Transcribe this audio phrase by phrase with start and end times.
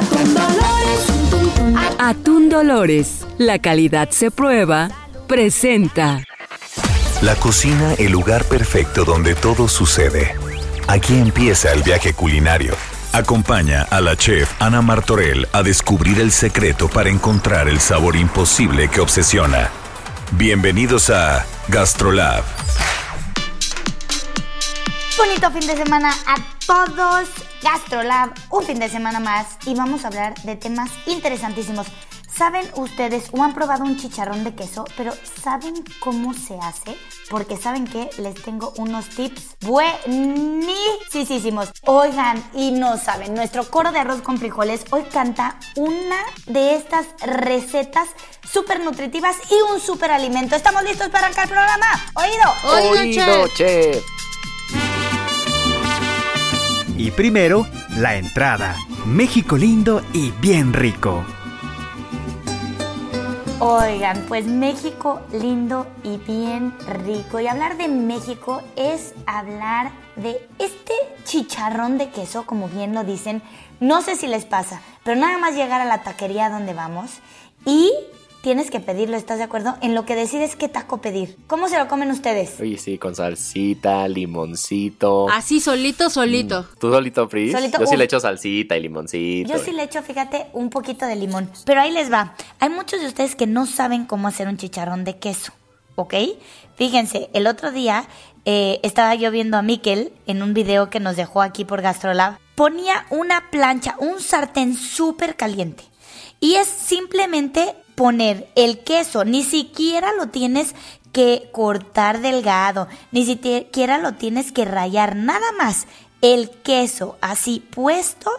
[0.00, 1.96] Atún Dolores.
[1.98, 4.88] Atún Dolores, la calidad se prueba,
[5.26, 6.24] presenta.
[7.20, 10.34] La cocina, el lugar perfecto donde todo sucede.
[10.88, 12.74] Aquí empieza el viaje culinario.
[13.12, 18.88] Acompaña a la chef Ana Martorell a descubrir el secreto para encontrar el sabor imposible
[18.88, 19.68] que obsesiona.
[20.32, 22.42] Bienvenidos a Gastrolab.
[25.18, 27.49] Bonito fin de semana a todos.
[27.62, 31.86] Gastrolab, un fin de semana más y vamos a hablar de temas interesantísimos.
[32.34, 34.84] ¿Saben ustedes o han probado un chicharrón de queso?
[34.96, 35.12] Pero
[35.42, 36.96] ¿saben cómo se hace?
[37.28, 41.70] Porque ¿saben que Les tengo unos tips buenísimos.
[41.84, 47.06] Oigan, y no saben, nuestro coro de arroz con frijoles hoy canta una de estas
[47.20, 48.08] recetas
[48.50, 50.56] súper nutritivas y un súper alimento.
[50.56, 51.86] ¿Estamos listos para arrancar el programa?
[52.14, 52.94] ¿Oído?
[52.94, 54.02] Oído, chef.
[57.00, 58.76] Y primero, la entrada.
[59.06, 61.24] México lindo y bien rico.
[63.58, 67.40] Oigan, pues México lindo y bien rico.
[67.40, 70.92] Y hablar de México es hablar de este
[71.24, 73.40] chicharrón de queso, como bien lo dicen.
[73.80, 77.12] No sé si les pasa, pero nada más llegar a la taquería donde vamos
[77.64, 77.90] y
[78.42, 79.76] tienes que pedirlo, ¿estás de acuerdo?
[79.82, 81.36] En lo que decides qué taco pedir.
[81.46, 82.60] ¿Cómo se lo comen ustedes?
[82.60, 85.28] Oye, sí, con salsita, limoncito.
[85.30, 86.66] Así solito, solito.
[86.78, 87.52] ¿Tú solito, Fris?
[87.52, 87.98] Solito, Yo sí uf.
[87.98, 89.52] le echo salsita y limoncito.
[89.52, 91.50] Yo sí le echo, fíjate, un poquito de limón.
[91.64, 92.34] Pero ahí les va.
[92.58, 95.52] Hay muchos de ustedes que no saben cómo hacer un chicharrón de queso,
[95.96, 96.14] ¿ok?
[96.76, 98.06] Fíjense, el otro día
[98.46, 102.38] eh, estaba yo viendo a Miquel en un video que nos dejó aquí por Gastrolab.
[102.54, 105.84] Ponía una plancha, un sartén súper caliente.
[106.40, 110.74] Y es simplemente poner el queso, ni siquiera lo tienes
[111.12, 115.86] que cortar delgado, ni siquiera lo tienes que rayar, nada más
[116.22, 118.30] el queso así puesto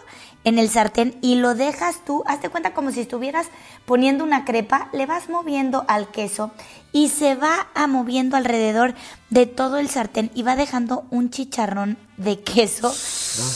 [0.42, 3.46] en el sartén y lo dejas tú, hazte cuenta como si estuvieras
[3.86, 6.50] poniendo una crepa, le vas moviendo al queso
[6.90, 8.96] y se va a moviendo alrededor
[9.30, 12.92] de todo el sartén y va dejando un chicharrón de queso.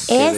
[0.06, 0.36] qué es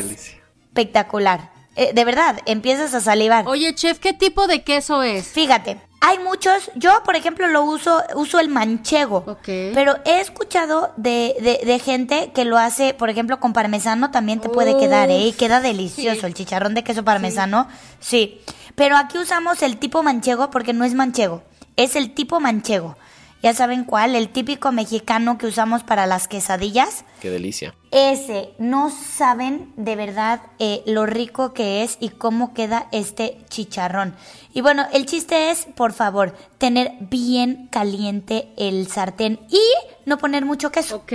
[0.68, 1.57] espectacular.
[1.80, 3.46] Eh, de verdad, empiezas a salivar.
[3.46, 5.28] Oye, chef, ¿qué tipo de queso es?
[5.28, 9.48] Fíjate, hay muchos, yo por ejemplo lo uso, uso el manchego, Ok.
[9.74, 14.40] pero he escuchado de, de- de gente que lo hace, por ejemplo, con parmesano también
[14.40, 15.26] te puede quedar, ¿eh?
[15.26, 16.26] Y queda delicioso sí.
[16.26, 17.68] el chicharrón de queso parmesano,
[18.00, 18.40] sí.
[18.74, 21.42] Pero aquí usamos el tipo manchego porque no es manchego,
[21.76, 22.96] es el tipo manchego.
[23.42, 27.04] Ya saben cuál, el típico mexicano que usamos para las quesadillas.
[27.20, 27.74] Qué delicia.
[27.92, 34.14] Ese, no saben de verdad eh, lo rico que es y cómo queda este chicharrón.
[34.52, 39.60] Y bueno, el chiste es, por favor, tener bien caliente el sartén y
[40.04, 40.96] no poner mucho queso.
[40.96, 41.12] Ok.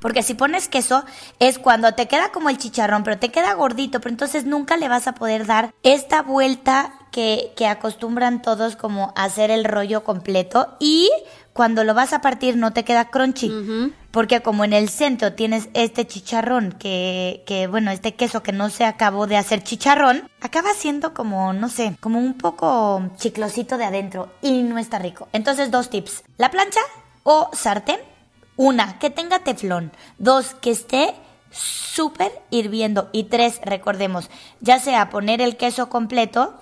[0.00, 1.04] Porque si pones queso
[1.38, 4.88] es cuando te queda como el chicharrón, pero te queda gordito, pero entonces nunca le
[4.88, 10.02] vas a poder dar esta vuelta que, que acostumbran todos como a hacer el rollo
[10.02, 11.08] completo y
[11.52, 13.52] cuando lo vas a partir no te queda crunchy.
[14.10, 18.68] Porque como en el centro tienes este chicharrón que, que, bueno, este queso que no
[18.68, 23.84] se acabó de hacer chicharrón, acaba siendo como, no sé, como un poco chiclosito de
[23.84, 25.28] adentro y no está rico.
[25.32, 26.24] Entonces dos tips.
[26.36, 26.80] La plancha
[27.22, 28.00] o sartén
[28.56, 29.92] una, que tenga teflón.
[30.18, 31.14] Dos, que esté
[31.52, 33.08] súper hirviendo.
[33.12, 36.54] Y tres, recordemos, ya sea poner el queso completo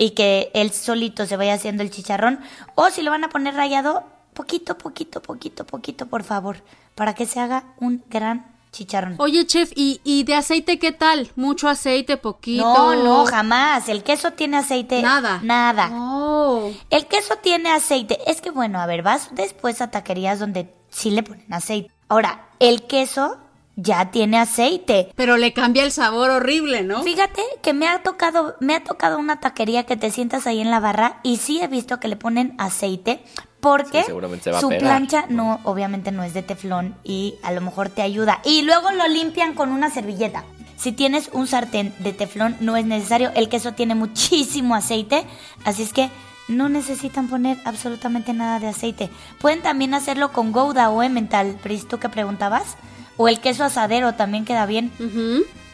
[0.00, 2.40] y que él solito se vaya haciendo el chicharrón.
[2.74, 4.02] O si lo van a poner rayado,
[4.32, 6.62] poquito, poquito, poquito, poquito, por favor.
[6.94, 9.16] Para que se haga un gran chicharrón.
[9.18, 11.30] Oye, chef, ¿y, y de aceite qué tal?
[11.36, 12.64] ¿Mucho aceite, poquito?
[12.64, 13.90] No, no, jamás.
[13.90, 15.02] El queso tiene aceite.
[15.02, 15.40] Nada.
[15.42, 15.90] Nada.
[15.92, 16.70] Oh.
[16.88, 18.18] El queso tiene aceite.
[18.26, 21.92] Es que bueno, a ver, vas después a taquerías donde sí le ponen aceite.
[22.08, 23.36] Ahora, el queso
[23.76, 25.12] ya tiene aceite.
[25.16, 27.02] Pero le cambia el sabor horrible, ¿no?
[27.02, 30.70] Fíjate que me ha tocado, me ha tocado una taquería que te sientas ahí en
[30.70, 33.22] la barra y sí he visto que le ponen aceite
[33.60, 37.34] porque Sí, seguramente se va a su plancha no, obviamente no es de teflón y
[37.42, 38.40] a lo mejor te ayuda.
[38.44, 40.44] Y luego lo limpian con una servilleta.
[40.76, 45.26] Si tienes un sartén de teflón no es necesario, el queso tiene muchísimo aceite,
[45.64, 46.08] así es que
[46.48, 49.10] no necesitan poner absolutamente nada de aceite.
[49.40, 52.76] Pueden también hacerlo con Gouda o Emmental, Pris, ¿tú que preguntabas?
[53.16, 54.92] O el queso asadero también queda bien.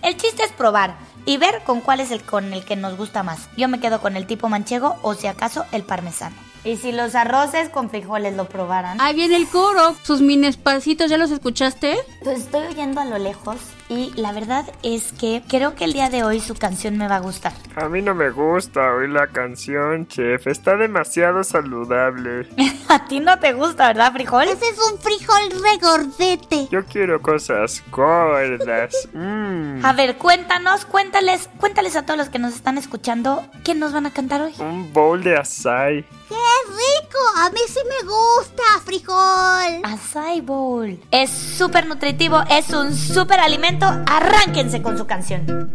[0.02, 3.22] El chiste es probar y ver con cuál es el con el que nos gusta
[3.22, 3.48] más.
[3.56, 6.36] Yo me quedo con el tipo manchego o si acaso el parmesano.
[6.64, 9.00] Y si los arroces con frijoles lo probaran.
[9.00, 11.96] Ahí viene el coro, sus mini espacitos, ¿ya los escuchaste?
[12.24, 13.56] Pues estoy oyendo a lo lejos
[13.88, 17.16] y la verdad es que creo que el día de hoy su canción me va
[17.16, 17.52] a gustar.
[17.76, 20.46] A mí no me gusta oír la canción, chef.
[20.46, 22.48] Está demasiado saludable.
[22.88, 24.44] a ti no te gusta, ¿verdad, frijol?
[24.44, 26.68] Ese es un frijol regordete.
[26.70, 29.08] Yo quiero cosas gordas.
[29.16, 29.84] Mm.
[29.84, 34.06] A ver, cuéntanos, cuéntales, cuéntales a todos los que nos están escuchando qué nos van
[34.06, 34.52] a cantar hoy.
[34.58, 36.04] Un bowl de açaí.
[36.28, 37.18] ¡Qué rico!
[37.36, 39.80] A mí sí me gusta, frijol.
[39.84, 41.00] Acai bowl.
[41.10, 43.75] Es súper nutritivo, es un súper alimento.
[43.84, 45.70] Arránquense con su canción.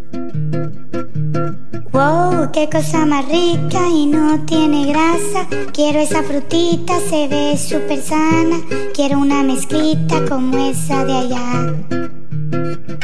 [1.91, 5.47] Wow, qué cosa más rica y no tiene grasa.
[5.73, 8.57] Quiero esa frutita, se ve súper sana.
[8.93, 11.75] Quiero una mezclita como esa de allá.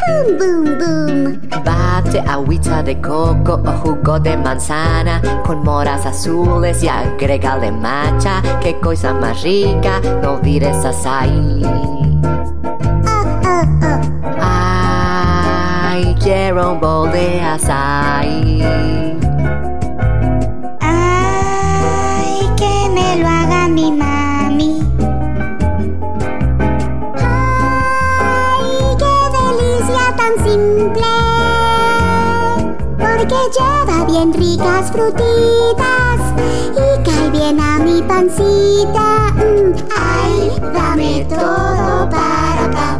[0.08, 1.50] Boom, boom, boom.
[1.64, 8.42] Bate agüita de coco o jugo de manzana con moras azules y agrégale matcha.
[8.62, 12.07] Qué cosa más rica, no olvides açaí.
[16.28, 18.62] Bowl de açaí.
[20.82, 24.82] Ay, que me lo haga mi mami.
[27.16, 28.68] Ay,
[29.00, 31.14] qué delicia tan simple.
[32.98, 36.20] Porque lleva bien ricas frutitas
[36.76, 39.32] y cae bien a mi pancita.
[39.38, 43.00] Mm, ay, dame todo para pa,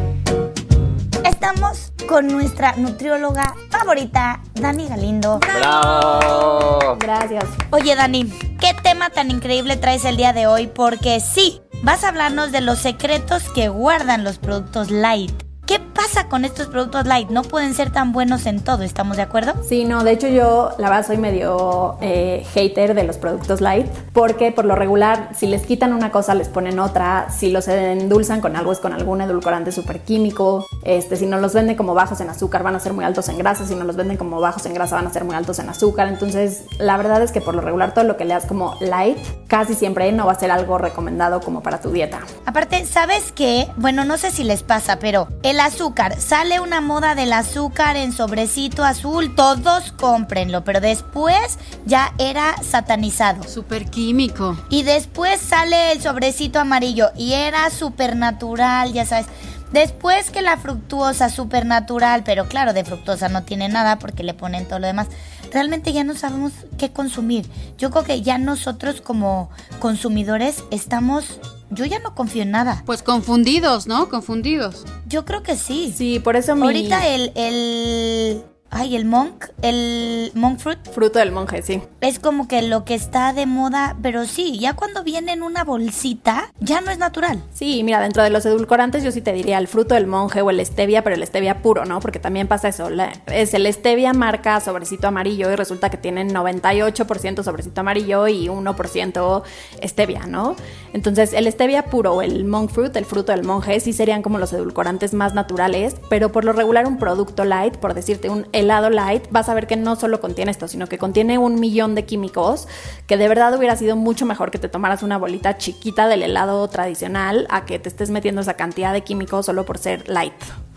[2.11, 5.39] Con nuestra nutrióloga favorita, Dani Galindo.
[5.39, 6.97] ¡Bravo!
[6.99, 7.45] Gracias.
[7.69, 8.25] Oye, Dani,
[8.59, 10.67] ¿qué tema tan increíble traes el día de hoy?
[10.67, 15.31] Porque sí, vas a hablarnos de los secretos que guardan los productos light.
[15.71, 17.29] ¿Qué pasa con estos productos light?
[17.29, 19.53] No pueden ser tan buenos en todo, ¿estamos de acuerdo?
[19.63, 23.87] Sí, no, de hecho yo la verdad soy medio eh, hater de los productos light
[24.11, 28.41] porque por lo regular si les quitan una cosa les ponen otra, si los endulzan
[28.41, 32.19] con algo es con algún edulcorante súper químico, este, si no los venden como bajos
[32.19, 34.65] en azúcar van a ser muy altos en grasa, si no los venden como bajos
[34.65, 37.55] en grasa van a ser muy altos en azúcar, entonces la verdad es que por
[37.55, 40.77] lo regular todo lo que leas como light casi siempre no va a ser algo
[40.77, 42.19] recomendado como para tu dieta.
[42.45, 43.69] Aparte, ¿sabes qué?
[43.77, 48.11] Bueno, no sé si les pasa, pero el azúcar, sale una moda del azúcar en
[48.11, 53.43] sobrecito azul, todos cómprenlo, pero después ya era satanizado.
[53.43, 54.57] Súper químico.
[54.69, 59.27] Y después sale el sobrecito amarillo y era súper natural, ya sabes.
[59.71, 64.33] Después que la fructuosa súper natural, pero claro, de fructuosa no tiene nada porque le
[64.33, 65.07] ponen todo lo demás.
[65.53, 67.49] Realmente ya no sabemos qué consumir.
[67.77, 69.49] Yo creo que ya nosotros como
[69.79, 71.39] consumidores estamos...
[71.71, 72.83] Yo ya no confío en nada.
[72.85, 74.09] Pues confundidos, ¿no?
[74.09, 74.85] Confundidos.
[75.07, 75.93] Yo creo que sí.
[75.95, 76.63] Sí, por eso mi...
[76.63, 78.43] Ahorita el, el...
[78.73, 80.79] Ay, el monk, el monk fruit.
[80.93, 81.81] Fruto del monje, sí.
[81.99, 85.65] Es como que lo que está de moda, pero sí, ya cuando viene en una
[85.65, 87.43] bolsita, ya no es natural.
[87.53, 90.49] Sí, mira, dentro de los edulcorantes yo sí te diría el fruto del monje o
[90.49, 91.99] el stevia, pero el stevia puro, ¿no?
[91.99, 92.89] Porque también pasa eso.
[92.89, 98.47] la- es el stevia marca sobrecito amarillo y resulta que tienen 98% sobrecito amarillo y
[98.47, 99.43] 1%
[99.83, 100.55] stevia, ¿no?
[100.93, 104.37] Entonces, el stevia puro o el monk fruit, el fruto del monje, sí serían como
[104.39, 108.89] los edulcorantes más naturales, pero por lo regular un producto light, por decirte un helado
[108.89, 112.05] light, vas a ver que no solo contiene esto, sino que contiene un millón de
[112.05, 112.67] químicos
[113.07, 116.67] que de verdad hubiera sido mucho mejor que te tomaras una bolita chiquita del helado
[116.67, 120.33] tradicional a que te estés metiendo esa cantidad de químicos solo por ser light.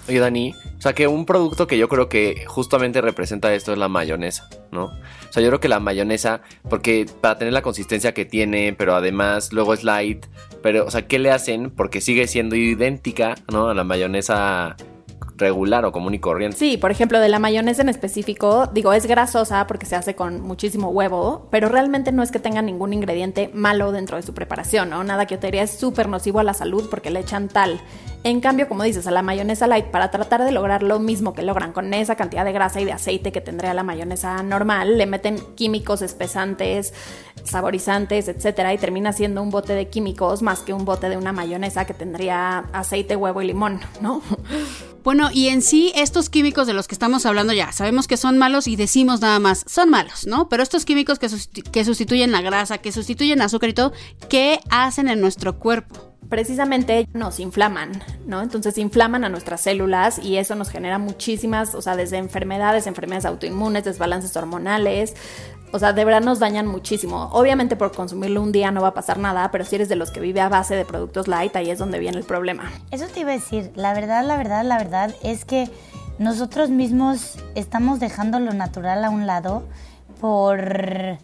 [0.07, 3.79] Oye, Dani, o sea que un producto que yo creo que justamente representa esto es
[3.79, 4.85] la mayonesa, ¿no?
[4.85, 8.95] O sea, yo creo que la mayonesa, porque para tener la consistencia que tiene, pero
[8.95, 10.27] además luego es light,
[10.63, 11.71] pero, o sea, ¿qué le hacen?
[11.71, 13.69] Porque sigue siendo idéntica, ¿no?
[13.69, 14.77] A la mayonesa
[15.37, 16.57] regular o común y corriente.
[16.57, 20.41] Sí, por ejemplo, de la mayonesa en específico, digo, es grasosa porque se hace con
[20.41, 24.91] muchísimo huevo, pero realmente no es que tenga ningún ingrediente malo dentro de su preparación,
[24.91, 25.03] ¿no?
[25.05, 27.81] Nada que yo te diría es súper nocivo a la salud porque le echan tal
[28.25, 31.43] En cambio, como dices, a la mayonesa light, para tratar de lograr lo mismo que
[31.43, 35.05] logran con esa cantidad de grasa y de aceite que tendría la mayonesa normal, le
[35.05, 36.95] meten químicos espesantes,
[37.43, 41.33] saborizantes, etcétera, y termina siendo un bote de químicos más que un bote de una
[41.33, 44.23] mayonesa que tendría aceite, huevo y limón, ¿no?
[45.05, 48.39] Bueno, y en sí, estos químicos de los que estamos hablando ya, sabemos que son
[48.39, 50.49] malos y decimos nada más, son malos, ¿no?
[50.49, 51.29] Pero estos químicos que,
[51.71, 53.93] que sustituyen la grasa, que sustituyen azúcar y todo,
[54.29, 56.15] ¿qué hacen en nuestro cuerpo?
[56.29, 58.43] precisamente nos inflaman, ¿no?
[58.43, 63.25] Entonces inflaman a nuestras células y eso nos genera muchísimas, o sea, desde enfermedades, enfermedades
[63.25, 65.15] autoinmunes, desbalances hormonales,
[65.75, 67.31] o sea, de verdad nos dañan muchísimo.
[67.33, 70.13] Obviamente por consumirlo un día no va a pasar nada, pero si eres de los
[70.13, 72.71] que vive a base de productos light, ahí es donde viene el problema.
[72.93, 75.69] Eso te iba a decir, la verdad, la verdad, la verdad es que
[76.21, 79.65] nosotros mismos estamos dejando lo natural a un lado
[80.21, 81.19] por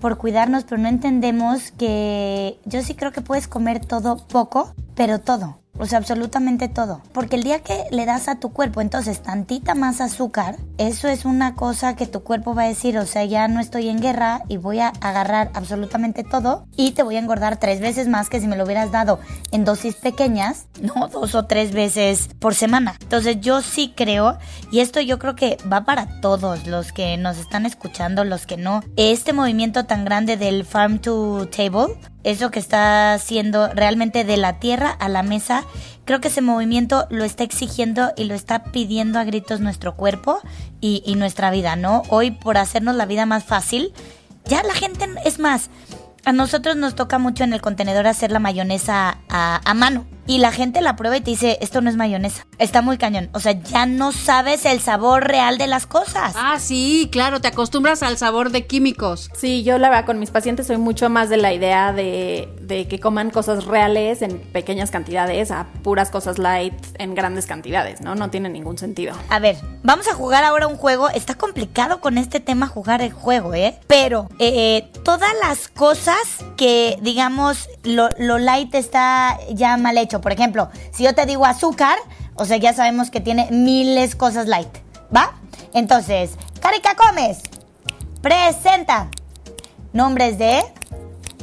[0.00, 5.20] por cuidarnos, pero no entendemos que yo sí creo que puedes comer todo poco, pero
[5.20, 5.60] todo.
[5.78, 7.02] O sea, absolutamente todo.
[7.12, 11.24] Porque el día que le das a tu cuerpo entonces tantita más azúcar, eso es
[11.24, 14.42] una cosa que tu cuerpo va a decir, o sea, ya no estoy en guerra
[14.48, 18.40] y voy a agarrar absolutamente todo y te voy a engordar tres veces más que
[18.40, 19.18] si me lo hubieras dado
[19.52, 22.96] en dosis pequeñas, no dos o tres veces por semana.
[23.00, 24.38] Entonces yo sí creo,
[24.70, 28.56] y esto yo creo que va para todos los que nos están escuchando, los que
[28.56, 31.94] no, este movimiento tan grande del farm to table,
[32.26, 35.64] eso que está haciendo realmente de la tierra a la mesa,
[36.04, 40.40] creo que ese movimiento lo está exigiendo y lo está pidiendo a gritos nuestro cuerpo
[40.80, 42.02] y, nuestra vida, ¿no?
[42.08, 43.92] Hoy por hacernos la vida más fácil,
[44.44, 45.70] ya la gente es más.
[46.24, 50.04] A nosotros nos toca mucho en el contenedor hacer la mayonesa a mano.
[50.26, 52.46] Y la gente la prueba y te dice, esto no es mayonesa.
[52.58, 53.30] Está muy cañón.
[53.32, 56.34] O sea, ya no sabes el sabor real de las cosas.
[56.36, 59.30] Ah, sí, claro, te acostumbras al sabor de químicos.
[59.36, 62.88] Sí, yo la verdad con mis pacientes soy mucho más de la idea de, de
[62.88, 68.14] que coman cosas reales en pequeñas cantidades a puras cosas light en grandes cantidades, ¿no?
[68.14, 69.14] No tiene ningún sentido.
[69.28, 71.08] A ver, vamos a jugar ahora un juego.
[71.10, 73.78] Está complicado con este tema jugar el juego, ¿eh?
[73.86, 76.16] Pero eh, todas las cosas
[76.56, 81.44] que, digamos, lo, lo light está ya mal hecho por ejemplo, si yo te digo
[81.44, 81.98] azúcar,
[82.34, 84.68] o sea, ya sabemos que tiene miles cosas light,
[85.14, 85.34] ¿va?
[85.72, 87.40] Entonces, Carica Comes,
[88.22, 89.08] presenta
[89.92, 90.62] nombres de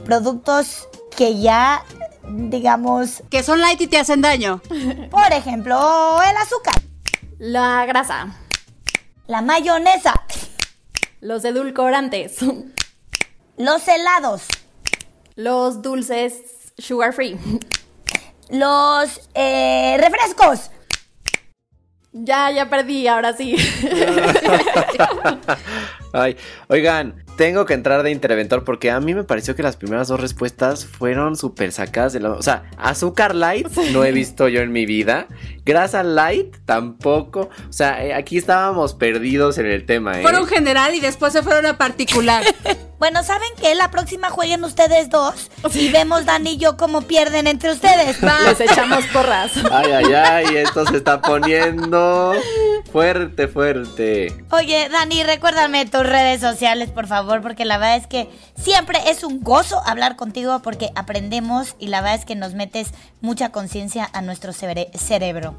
[0.05, 1.83] productos que ya,
[2.27, 3.23] digamos...
[3.29, 4.61] Que son light y te hacen daño.
[5.09, 6.81] Por ejemplo, el azúcar.
[7.39, 8.35] La grasa.
[9.27, 10.23] La mayonesa.
[11.21, 12.37] Los edulcorantes.
[13.57, 14.43] Los helados.
[15.35, 16.33] Los dulces
[16.77, 17.39] sugar free
[18.49, 20.71] los eh, refrescos.
[22.11, 23.55] Ya, ya perdí, ahora sí.
[26.13, 30.07] Ay, oigan, tengo que entrar de interventor porque a mí me pareció que las primeras
[30.07, 32.31] dos respuestas fueron súper sacadas de la...
[32.31, 35.27] O sea, azúcar light no he visto yo en mi vida.
[35.65, 37.49] Grasa light tampoco.
[37.69, 40.21] O sea, eh, aquí estábamos perdidos en el tema, ¿eh?
[40.21, 42.43] Fueron general y después se fueron a particular.
[42.99, 43.73] bueno, ¿saben qué?
[43.73, 48.21] La próxima jueguen ustedes dos y vemos Dani y yo cómo pierden entre ustedes.
[48.21, 49.51] Les echamos porras.
[49.71, 52.33] Ay, ay, ay, esto se está poniendo
[52.91, 54.35] fuerte, fuerte.
[54.51, 59.23] Oye, Dani, recuérdame tus redes sociales, por favor porque la verdad es que siempre es
[59.23, 64.07] un gozo hablar contigo porque aprendemos y la verdad es que nos metes mucha conciencia
[64.13, 65.55] a nuestro cerebro.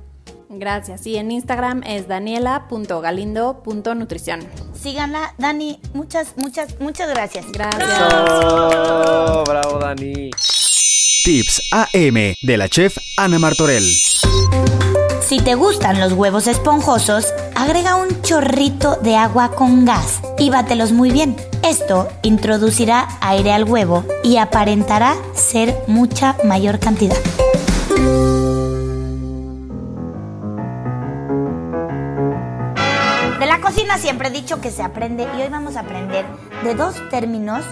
[0.49, 1.07] Gracias.
[1.07, 4.41] Y en Instagram es daniela.galindo.nutrición.
[4.75, 5.81] Síganla, Dani.
[5.95, 7.47] Muchas, muchas, muchas gracias.
[7.51, 7.89] Gracias.
[9.47, 10.31] Bravo, Dani.
[11.25, 13.97] Tips AM de la chef Ana Martorell.
[15.27, 20.93] Si te gustan los huevos esponjosos, agrega un chorrito de agua con gas y bátelos
[20.93, 21.35] muy bien.
[21.65, 27.17] Esto introducirá aire al huevo y aparentará ser mucha mayor cantidad.
[33.39, 36.27] De la cocina siempre he dicho que se aprende y hoy vamos a aprender
[36.65, 37.65] de dos términos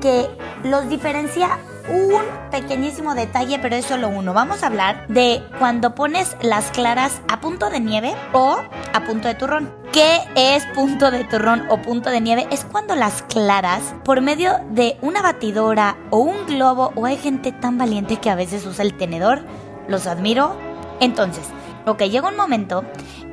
[0.00, 0.28] que
[0.64, 4.34] los diferencia un pequeñísimo detalle, pero es solo uno.
[4.34, 8.58] Vamos a hablar de cuando pones las claras a punto de nieve o
[8.92, 9.72] a punto de turrón.
[9.98, 12.46] ¿Qué es punto de turrón o punto de nieve?
[12.52, 17.50] Es cuando las claras, por medio de una batidora o un globo, o hay gente
[17.50, 19.44] tan valiente que a veces usa el tenedor,
[19.88, 20.54] los admiro.
[21.00, 21.48] Entonces,
[21.84, 22.84] ok, llega un momento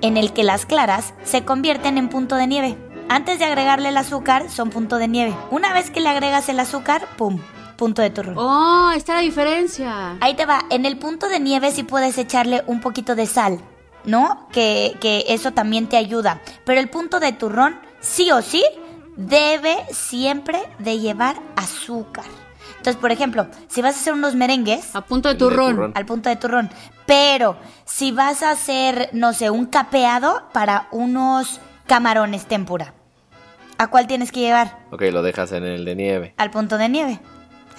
[0.01, 2.77] en el que las claras se convierten en punto de nieve.
[3.10, 5.36] Antes de agregarle el azúcar, son punto de nieve.
[5.51, 7.41] Una vez que le agregas el azúcar, ¡pum!
[7.77, 8.39] punto de turrón.
[8.39, 10.17] Oh, está la diferencia.
[10.19, 10.65] Ahí te va.
[10.72, 13.60] En el punto de nieve sí puedes echarle un poquito de sal,
[14.06, 14.48] ¿no?
[14.52, 16.42] Que, que eso también te ayuda.
[16.66, 18.64] Pero el punto de turrón, sí o sí,
[19.16, 22.26] debe siempre de llevar azúcar.
[22.78, 25.92] Entonces, por ejemplo, si vas a hacer unos merengues, A punto de turrón.
[25.96, 26.70] al punto de turrón,
[27.08, 32.94] pero si vas a hacer, no sé, un capeado para unos camarones tempura,
[33.80, 34.78] ¿a cuál tienes que llevar?
[34.92, 36.34] Ok, lo dejas en el de nieve.
[36.38, 37.20] Al punto de nieve.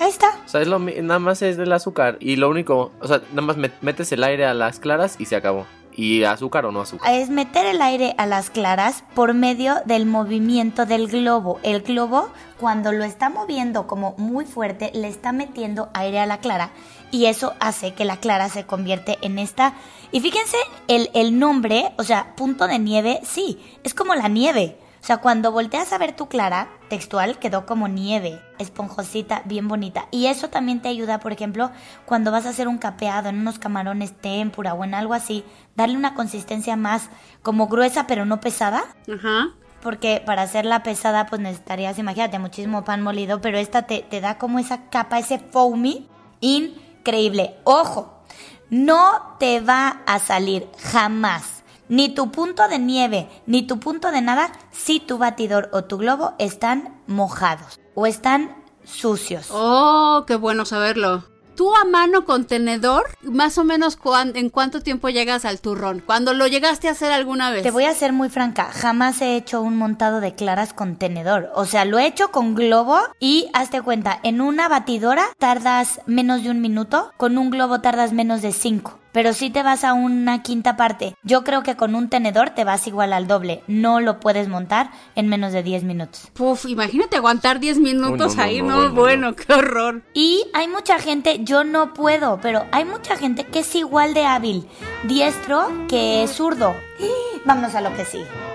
[0.00, 0.28] Ahí está.
[0.45, 2.18] O sea, es lo, nada más es del azúcar.
[2.21, 5.26] Y lo único, o sea, nada más met- metes el aire a las claras y
[5.26, 5.66] se acabó.
[5.96, 7.10] ¿Y azúcar o no azúcar?
[7.14, 11.58] Es meter el aire a las claras por medio del movimiento del globo.
[11.62, 12.28] El globo,
[12.60, 16.70] cuando lo está moviendo como muy fuerte, le está metiendo aire a la clara
[17.10, 19.74] y eso hace que la clara se convierte en esta.
[20.12, 24.76] Y fíjense, el, el nombre, o sea, punto de nieve, sí, es como la nieve.
[25.06, 30.08] O sea, cuando volteas a ver tu clara, textual, quedó como nieve, esponjosita, bien bonita.
[30.10, 31.70] Y eso también te ayuda, por ejemplo,
[32.06, 35.44] cuando vas a hacer un capeado en unos camarones tempura o en algo así,
[35.76, 37.08] darle una consistencia más
[37.44, 38.82] como gruesa pero no pesada.
[39.08, 39.50] Ajá.
[39.80, 44.38] Porque para hacerla pesada, pues necesitarías, imagínate, muchísimo pan molido, pero esta te, te da
[44.38, 46.08] como esa capa, ese foamy
[46.40, 47.54] increíble.
[47.62, 48.25] Ojo,
[48.70, 51.55] no te va a salir jamás
[51.88, 55.98] ni tu punto de nieve, ni tu punto de nada si tu batidor o tu
[55.98, 59.48] globo están mojados o están sucios.
[59.50, 61.24] Oh, qué bueno saberlo.
[61.56, 66.02] Tú a mano con tenedor, más o menos cuán- en cuánto tiempo llegas al turrón.
[66.04, 67.62] Cuando lo llegaste a hacer alguna vez.
[67.62, 71.50] Te voy a ser muy franca, jamás he hecho un montado de claras con tenedor.
[71.54, 76.42] O sea, lo he hecho con globo y hazte cuenta, en una batidora tardas menos
[76.42, 78.98] de un minuto, con un globo tardas menos de cinco.
[79.16, 82.64] Pero si te vas a una quinta parte, yo creo que con un tenedor te
[82.64, 83.62] vas igual al doble.
[83.66, 86.30] No lo puedes montar en menos de 10 minutos.
[86.35, 90.02] Puf, imagínate aguantar 10 minutos Uy, no, no, ahí, no, no, bueno, bueno, qué horror.
[90.12, 94.26] Y hay mucha gente, yo no puedo, pero hay mucha gente que es igual de
[94.26, 94.68] hábil,
[95.04, 96.75] diestro que zurdo.
[97.46, 98.45] Vámonos a lo que sigue.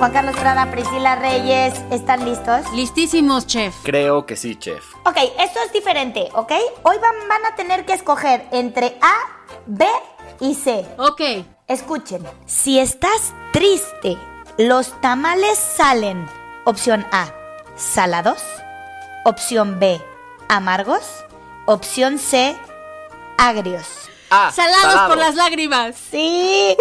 [0.00, 2.62] Juan Carlos Prada, Priscila Reyes, ¿están listos?
[2.72, 3.76] Listísimos, chef.
[3.82, 4.82] Creo que sí, chef.
[5.04, 6.52] Ok, esto es diferente, ¿ok?
[6.84, 9.14] Hoy van, van a tener que escoger entre A,
[9.66, 9.84] B
[10.40, 10.86] y C.
[10.96, 11.20] Ok.
[11.68, 14.16] Escuchen, si estás triste,
[14.56, 16.26] los tamales salen.
[16.64, 17.34] Opción A,
[17.76, 18.42] salados.
[19.26, 20.00] Opción B,
[20.48, 21.26] amargos.
[21.66, 22.56] Opción C,
[23.36, 24.09] agrios.
[24.30, 25.96] Ah, Salados por las lágrimas.
[26.10, 26.76] Sí,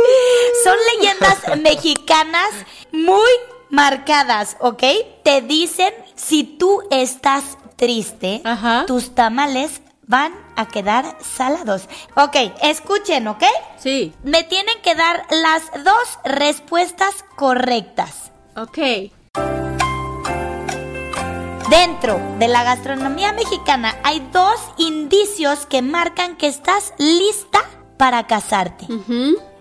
[0.63, 2.49] son leyendas mexicanas
[2.91, 3.29] muy
[3.69, 4.83] marcadas, ¿ok?
[5.23, 8.43] Te dicen si tú estás triste,
[8.87, 11.83] tus tamales van a quedar salados.
[12.15, 13.43] Ok, escuchen, ¿ok?
[13.77, 14.13] Sí.
[14.23, 18.31] Me tienen que dar las dos respuestas correctas.
[18.55, 19.68] Ok.
[21.69, 27.60] Dentro de la gastronomía mexicana hay dos indicios que marcan que estás lista
[27.97, 28.88] para casarte.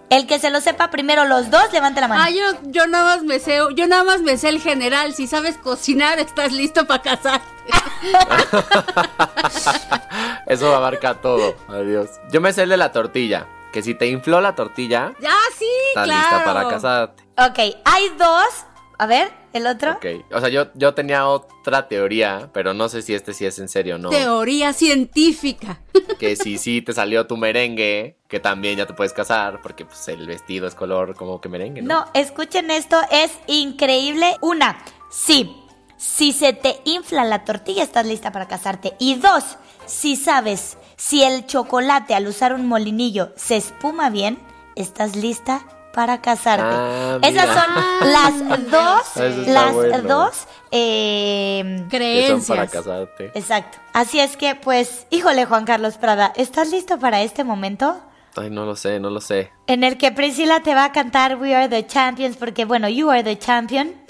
[0.08, 2.22] El que se lo sepa primero los dos, levante la mano.
[2.24, 5.12] Ah, yo, yo nada más me sé, yo nada más me sé el general.
[5.12, 7.46] Si sabes cocinar, estás listo para casarte.
[10.46, 11.56] Eso abarca todo.
[11.68, 12.08] Adiós.
[12.32, 13.46] Yo me sé el de la tortilla.
[13.72, 16.20] Que si te infló la tortilla, Ya, sí, estás claro.
[16.22, 17.22] lista para casarte.
[17.36, 18.64] Ok, hay dos.
[18.98, 19.92] A ver, el otro.
[19.92, 20.06] Ok.
[20.32, 23.68] O sea, yo, yo tenía otra teoría, pero no sé si este sí es en
[23.68, 24.10] serio o no.
[24.10, 25.80] Teoría científica.
[26.18, 30.08] que si sí te salió tu merengue, que también ya te puedes casar, porque pues
[30.08, 31.94] el vestido es color como que merengue, ¿no?
[31.94, 34.36] No, escuchen esto, es increíble.
[34.40, 35.56] Una, sí,
[35.96, 38.94] si se te infla la tortilla estás lista para casarte.
[38.98, 44.40] Y dos, si sabes si el chocolate al usar un molinillo se espuma bien,
[44.74, 46.64] estás lista para casarte.
[46.66, 50.02] Ah, Esas son las dos, las bueno.
[50.02, 53.32] dos eh, Que son para casarte.
[53.34, 53.78] Exacto.
[53.92, 58.00] Así es que, pues, híjole, Juan Carlos Prada, ¿estás listo para este momento?
[58.36, 59.50] Ay, no lo sé, no lo sé.
[59.66, 63.10] En el que Priscila te va a cantar We Are the Champions, porque bueno, You
[63.10, 63.94] Are the Champion.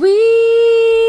[0.00, 0.10] We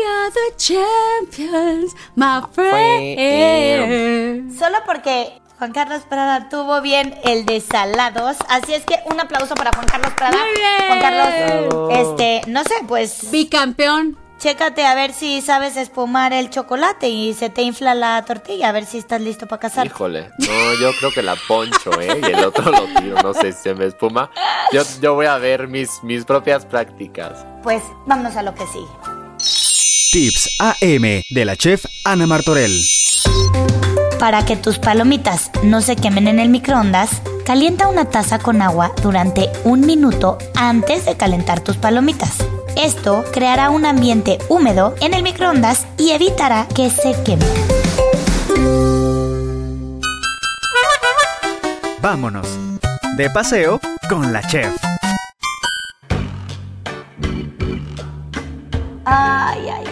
[0.05, 4.51] are the champions, my friend.
[4.57, 8.37] Solo porque Juan Carlos Prada tuvo bien el de salados.
[8.47, 10.37] Así es que un aplauso para Juan Carlos Prada.
[10.37, 10.87] Muy bien.
[10.87, 11.89] Juan Carlos, Bravo.
[11.91, 13.29] este, no sé, pues.
[13.29, 14.17] Bicampeón.
[14.37, 18.71] Chécate a ver si sabes espumar el chocolate y se te infla la tortilla, a
[18.71, 19.85] ver si estás listo para casar.
[19.85, 22.21] Híjole, no, yo creo que la poncho, ¿eh?
[22.23, 24.31] Y el otro lo tiro, no sé si se me espuma.
[24.71, 27.45] Yo, yo voy a ver mis, mis propias prácticas.
[27.63, 28.87] Pues vámonos a lo que sigue.
[30.13, 32.81] Tips AM de la chef Ana Martorell.
[34.19, 38.91] Para que tus palomitas no se quemen en el microondas, calienta una taza con agua
[39.01, 42.35] durante un minuto antes de calentar tus palomitas.
[42.75, 47.47] Esto creará un ambiente húmedo en el microondas y evitará que se quemen.
[52.01, 52.47] Vámonos.
[53.15, 53.79] De paseo
[54.09, 54.75] con la chef.
[59.05, 59.88] Ay, ay.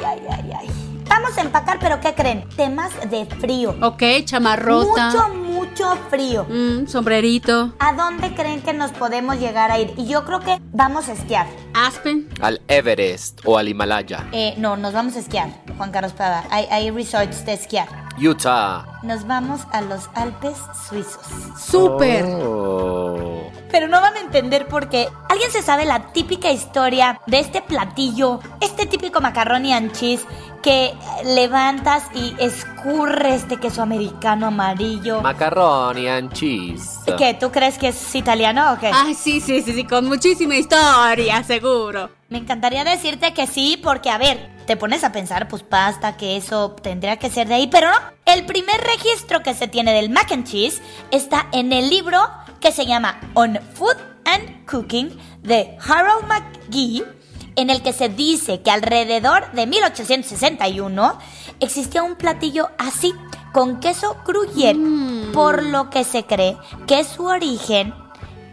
[1.20, 2.48] Vamos a empacar, pero ¿qué creen?
[2.56, 3.76] Temas de frío.
[3.82, 5.10] Ok, chamarrota.
[5.10, 6.46] Mucho, mucho frío.
[6.48, 7.74] Mm, sombrerito.
[7.80, 9.92] ¿A dónde creen que nos podemos llegar a ir?
[9.98, 11.48] Y yo creo que vamos a esquiar.
[11.74, 12.30] Aspen.
[12.40, 14.28] Al Everest o al Himalaya.
[14.32, 16.44] Eh, no, nos vamos a esquiar, Juan Carlos Prada.
[16.52, 17.88] Hay, hay resorts de esquiar.
[18.20, 18.86] Utah.
[19.04, 21.22] Nos vamos a los Alpes suizos.
[21.60, 22.26] Súper.
[22.26, 23.52] Oh.
[23.72, 25.08] Pero no van a entender por qué.
[25.30, 28.40] ¿Alguien se sabe la típica historia de este platillo?
[28.60, 30.26] Este típico macarrón y anchis
[30.62, 30.94] que
[31.24, 35.22] levantas y escurre este queso americano amarillo.
[35.22, 37.00] Macaroni and cheese.
[37.18, 37.34] ¿Qué?
[37.34, 38.92] ¿Tú crees que es italiano o qué?
[38.94, 42.10] Ay, sí, sí, sí, sí, con muchísima historia, seguro.
[42.30, 46.72] Me encantaría decirte que sí, porque a ver, te pones a pensar, pues pasta, queso,
[46.82, 47.98] tendría que ser de ahí, pero no.
[48.26, 52.20] El primer registro que se tiene del mac and cheese está en el libro
[52.60, 57.06] que se llama On Food and Cooking de Harold McGee,
[57.58, 61.18] en el que se dice que alrededor de 1861
[61.60, 63.14] existía un platillo así,
[63.52, 64.80] con queso gruyere,
[65.34, 67.94] por lo que se cree que su origen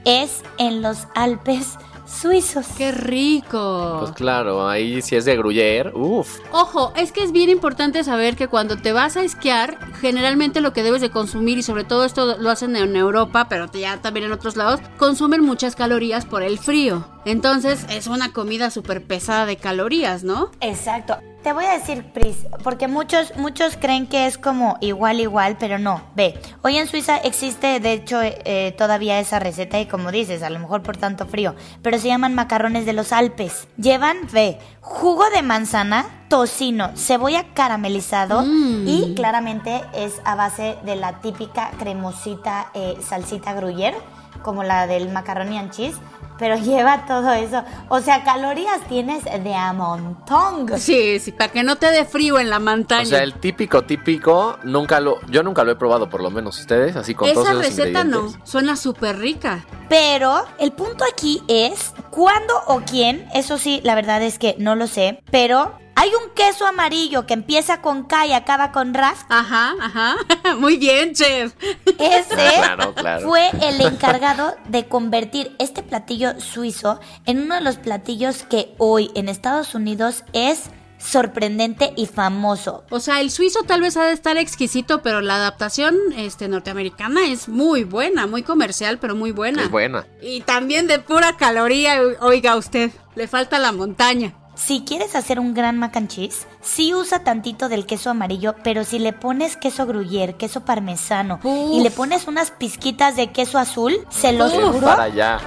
[0.04, 2.66] es en los Alpes suizos.
[2.76, 3.96] ¡Qué rico!
[4.00, 6.38] Pues claro, ahí si es de Gruyère, uff.
[6.52, 10.72] Ojo, es que es bien importante saber que cuando te vas a esquiar, generalmente lo
[10.72, 14.26] que debes de consumir, y sobre todo esto lo hacen en Europa, pero ya también
[14.26, 17.06] en otros lados, consumen muchas calorías por el frío.
[17.24, 20.50] Entonces es una comida súper pesada de calorías, ¿no?
[20.60, 21.18] Exacto.
[21.44, 25.78] Te voy a decir, Pris, porque muchos, muchos creen que es como igual, igual, pero
[25.78, 26.00] no.
[26.16, 30.48] Ve, hoy en Suiza existe, de hecho, eh, todavía esa receta y como dices, a
[30.48, 33.68] lo mejor por tanto frío, pero se llaman macarrones de los Alpes.
[33.76, 41.20] Llevan, ve, jugo de manzana, tocino, cebolla caramelizado y claramente es a base de la
[41.20, 43.98] típica cremosita eh, salsita gruyere,
[44.42, 45.98] como la del macaroni and cheese
[46.38, 47.62] pero lleva todo eso.
[47.88, 50.78] O sea, calorías tienes de a montón.
[50.78, 53.02] Sí, sí, para que no te dé frío en la montaña.
[53.02, 56.58] O sea, el típico, típico, nunca lo, yo nunca lo he probado, por lo menos
[56.58, 59.64] ustedes, así con todos Esa esos receta no, suena súper rica.
[59.88, 64.74] Pero el punto aquí es cuándo o quién, eso sí, la verdad es que no
[64.74, 69.26] lo sé, pero hay un queso amarillo que empieza con K y acaba con Ras.
[69.28, 70.16] Ajá, ajá.
[70.58, 71.54] Muy bien, chef.
[71.98, 73.26] Ese Claro, claro.
[73.26, 79.10] fue el encargado de convertir este platillo suizo en uno de los platillos que hoy
[79.14, 82.84] en Estados Unidos es sorprendente y famoso.
[82.90, 87.26] O sea, el suizo tal vez ha de estar exquisito, pero la adaptación este, norteamericana
[87.26, 89.62] es muy buena, muy comercial, pero muy buena.
[89.64, 90.06] Es buena.
[90.22, 94.34] Y también de pura caloría, oiga usted, le falta la montaña.
[94.54, 98.84] Si quieres hacer un gran mac and cheese, sí usa tantito del queso amarillo, pero
[98.84, 101.40] si le pones queso gruyere, queso parmesano
[101.72, 105.38] y le pones unas pizquitas de queso azul, se lo Uf, juro, Para allá.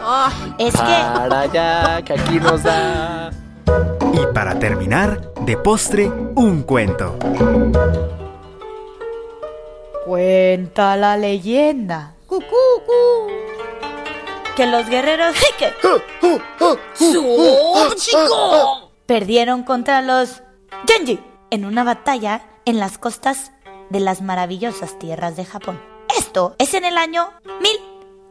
[0.57, 3.31] es que Para allá, que aquí nos da.
[4.13, 7.15] Y para terminar, de postre, un cuento.
[10.05, 12.13] Cuenta la leyenda.
[14.55, 15.71] Que los guerreros que
[19.07, 20.43] perdieron contra los
[20.85, 23.51] Genji en una batalla en las costas
[23.89, 25.81] de las maravillosas tierras de Japón.
[26.17, 27.29] Esto es en el año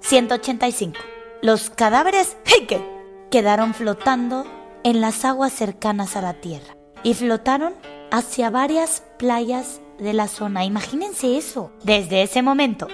[0.01, 0.99] 1185.
[1.43, 2.85] Los cadáveres Heike
[3.31, 4.47] quedaron flotando
[4.85, 7.75] en las aguas cercanas a la tierra y flotaron
[8.13, 10.65] hacia varias playas de la zona.
[10.65, 11.73] Imagínense eso.
[11.83, 12.87] Desde ese momento,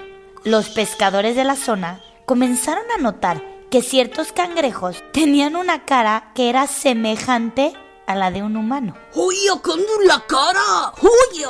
[0.44, 6.50] los pescadores de la zona comenzaron a notar que ciertos cangrejos tenían una cara que
[6.50, 7.72] era semejante
[8.06, 8.94] a la de un humano.
[9.14, 10.92] ¡Oye, con la cara!
[11.00, 11.46] ¡Oye!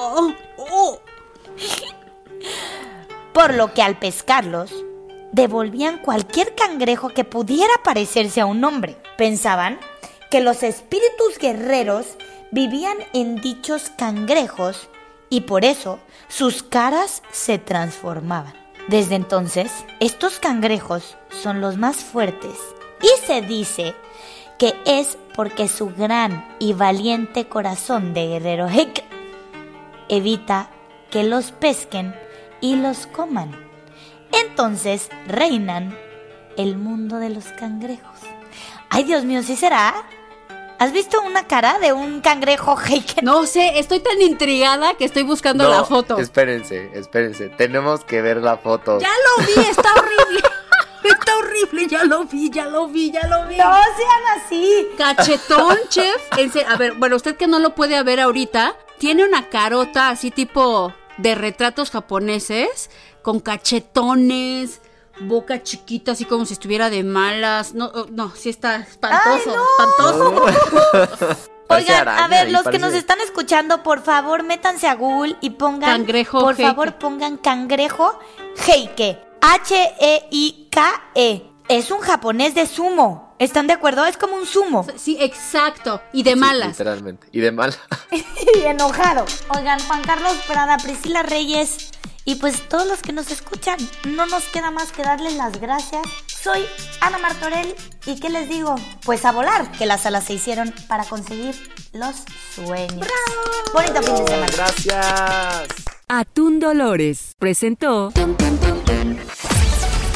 [0.57, 1.01] ¡Oh!
[3.35, 4.73] Por lo que al pescarlos,
[5.33, 8.97] devolvían cualquier cangrejo que pudiera parecerse a un hombre.
[9.19, 9.81] Pensaban
[10.31, 12.07] que los espíritus guerreros
[12.53, 14.89] vivían en dichos cangrejos
[15.29, 18.62] y por eso sus caras se transformaban.
[18.89, 22.59] Desde entonces, estos cangrejos son los más fuertes
[23.01, 23.95] y se dice
[24.59, 29.05] que es porque su gran y valiente corazón de guerrero Hek
[30.09, 30.69] evita
[31.11, 32.15] que los pesquen
[32.61, 33.53] y los coman.
[34.33, 35.97] Entonces reinan
[36.57, 38.19] el mundo de los cangrejos.
[38.91, 39.95] Ay, Dios mío, ¿sí será?
[40.83, 43.25] ¿Has visto una cara de un cangrejo Heiken?
[43.25, 46.19] No sé, estoy tan intrigada que estoy buscando No, la foto.
[46.19, 47.51] Espérense, espérense.
[47.51, 48.99] Tenemos que ver la foto.
[48.99, 50.41] Ya lo vi, está horrible.
[51.05, 53.57] Está horrible, ya lo vi, ya lo vi, ya lo vi.
[53.57, 54.89] No sean así.
[54.99, 56.21] Cachetón, chef.
[56.69, 60.93] A ver, bueno, usted que no lo puede ver ahorita, tiene una carota así tipo
[61.19, 62.91] de retratos japoneses,
[63.23, 64.81] con cachetones,
[65.21, 67.75] boca chiquita, así como si estuviera de malas.
[67.75, 70.49] No, oh, no, sí está espantoso, Ay, no.
[70.49, 71.37] espantoso.
[71.69, 75.51] Oigan, araña a ver, los que nos están escuchando, por favor, métanse a Google y
[75.51, 75.99] pongan.
[76.01, 76.67] Cangrejo Por Heike.
[76.67, 78.19] favor, pongan cangrejo
[78.67, 79.19] Heike.
[80.35, 81.43] H-E-I-K-E.
[81.69, 83.35] Es un japonés de sumo.
[83.39, 84.05] ¿Están de acuerdo?
[84.05, 84.87] Es como un sumo.
[84.97, 86.03] Sí, exacto.
[86.13, 86.69] Y de Sí, malas.
[86.69, 87.27] literalmente.
[87.33, 87.75] Y de mal.
[88.11, 89.25] y enojado.
[89.57, 91.91] Oigan, Juan Carlos Prada, Priscila Reyes
[92.25, 96.03] y pues todos los que nos escuchan, no nos queda más que darles las gracias.
[96.27, 96.65] Soy
[97.01, 97.75] Ana Martorell
[98.07, 98.77] y ¿qué les digo?
[99.05, 101.55] Pues a volar, que las alas se hicieron para conseguir
[101.93, 102.17] los
[102.55, 103.07] sueños.
[103.73, 104.53] Bonito fin de semana.
[104.57, 105.69] Gracias.
[106.09, 108.13] Atún Dolores presentó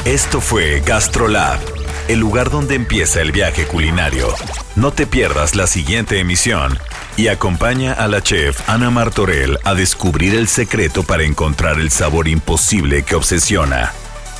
[0.05, 1.59] Esto fue Gastrolab,
[2.07, 4.33] el lugar donde empieza el viaje culinario.
[4.75, 6.77] No te pierdas la siguiente emisión
[7.17, 12.27] y acompaña a la chef Ana Martorell a descubrir el secreto para encontrar el sabor
[12.27, 13.91] imposible que obsesiona.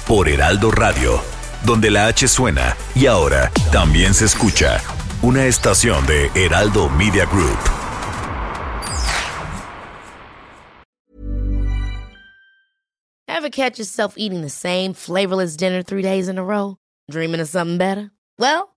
[0.08, 1.20] Por Heraldo Radio,
[1.66, 4.80] donde la H suena y ahora también se escucha.
[5.24, 7.58] Una estación de Heraldo Media Group.
[13.28, 16.78] Ever catch yourself eating the same flavorless dinner three days in a row?
[17.10, 18.12] Dreaming of something better?
[18.40, 18.77] Well,